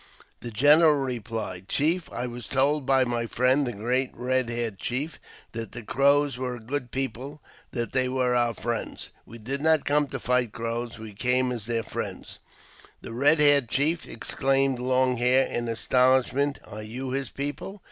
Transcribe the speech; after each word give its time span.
The 0.39 0.49
general 0.49 0.93
replied, 0.95 1.69
Chief, 1.69 2.11
I 2.11 2.25
was 2.25 2.47
told 2.47 2.87
by 2.87 3.03
my 3.03 3.27
friend, 3.27 3.67
the 3.67 3.73
great 3.73 4.13
Eed 4.19 4.49
haired 4.49 4.79
Chief, 4.79 5.19
that 5.51 5.73
the 5.73 5.83
Crows 5.83 6.39
were 6.39 6.55
a 6.55 6.59
good 6.59 6.89
people; 6.89 7.39
that 7.69 7.91
they 7.91 8.09
were 8.09 8.33
our 8.35 8.55
friends. 8.55 9.11
We 9.27 9.37
did 9.37 9.61
not 9.61 9.85
come 9.85 10.07
to 10.07 10.17
fight 10.19 10.53
the 10.53 10.57
Crows; 10.57 10.97
we 10.97 11.13
came 11.13 11.51
as 11.51 11.67
their 11.67 11.83
friends."" 11.83 12.39
The 13.03 13.11
Eed 13.15 13.39
haired 13.41 13.69
Chief!" 13.69 14.07
exclaimed 14.07 14.79
Long 14.79 15.17
Hair, 15.17 15.45
in 15.45 15.67
astonish 15.67 16.33
ment;" 16.33 16.57
are 16.73 16.81
you 16.81 17.11
his 17.11 17.29
people 17.29 17.79